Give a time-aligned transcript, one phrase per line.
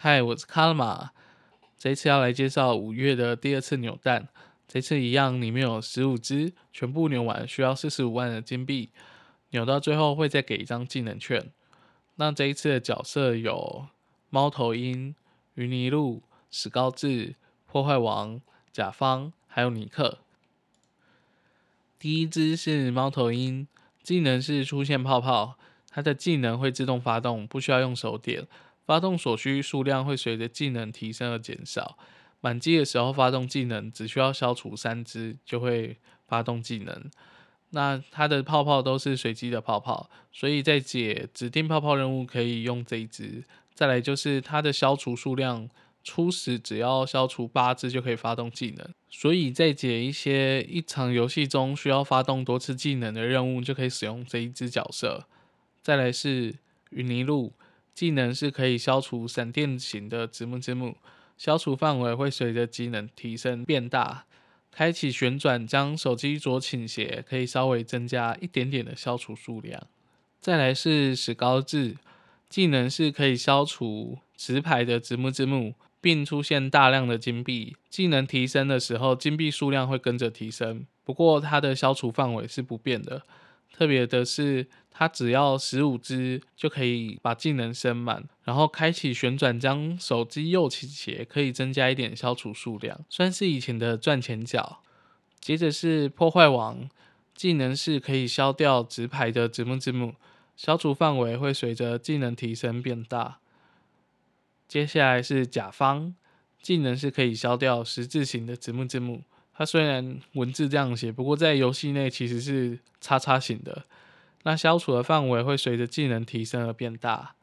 [0.00, 1.10] 嗨，我是卡拉玛，
[1.76, 4.28] 这次要来介绍五月的第二次扭蛋。
[4.68, 8.90] 这次一样，里面有十五只，全部扭完需要四十五万的金币。
[9.50, 11.50] 扭到最后会再给一张技能券。
[12.14, 13.88] 那这一次的角色有
[14.30, 15.16] 猫头鹰、
[15.54, 17.34] 云尼路、史高治、
[17.66, 18.40] 破坏王、
[18.70, 20.18] 甲方，还有尼克。
[21.98, 23.66] 第一只是猫头鹰，
[24.04, 25.58] 技能是出现泡泡，
[25.90, 28.46] 它的技能会自动发动，不需要用手点。
[28.88, 31.98] 发动所需数量会随着技能提升而减少。
[32.40, 37.10] 满级的时候发动技能，只需要消除三只就会发动技能。
[37.72, 43.44] 那它的泡泡都是随机的泡泡，所以在解指定泡泡任务可以用这一只。
[43.74, 45.68] 再来就是它的消除数量，
[46.02, 48.88] 初始只要消除八只就可以发动技能。
[49.10, 55.26] 所以在解一些一场游戏中需要发动多次技能的任务，就可以使用这一只角色。
[55.82, 56.54] 再来是
[56.88, 57.52] 云尼路。
[57.98, 60.94] 技能是可以消除闪电型的直木之木，
[61.36, 64.24] 消除范围会随着技能提升变大。
[64.70, 69.88] 开启旋转将手机左倾斜，可以稍微增加一点点的消除数量。
[70.40, 71.96] 再来是史高治，
[72.48, 77.74] 技能是可以消除直排的直木之木，并出现大量的金币。
[77.90, 83.24] 技能提升的时候，金币数量会跟着提升，不过它的消除范围是不变的。
[83.72, 94.82] 特别的是，它只要十五只就可以把技能升满，然后开启旋转将手机右倾斜，可以增加一点消除数量，算是以前的赚钱角。
[95.40, 96.88] 接着是破坏王，
[97.34, 100.14] 技能是可以消掉直排的直木之木，
[100.56, 103.38] 消除范围会随着技能提升变大。
[104.66, 106.14] 接下来是甲方，
[106.60, 109.22] 技能是可以消掉十字形的直木之木。
[109.58, 113.86] 它虽然文字这样写，不过在游戏内其实是叉叉型的。
[114.44, 117.34] 那消除的范围会随着技能提升而变大。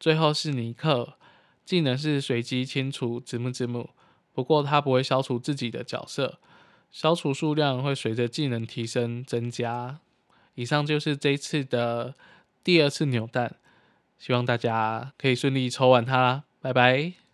[0.00, 1.14] 最后是尼克，
[1.64, 3.90] 技能是随机清除字母字母，
[4.32, 6.40] 不过它不会消除自己的角色，
[6.90, 10.00] 消除数量会随着技能提升增加。
[10.56, 12.16] 以上就是这次的
[12.64, 13.54] 第二次扭蛋，
[14.18, 17.29] 希望大家可以顺利抽完它啦，拜拜。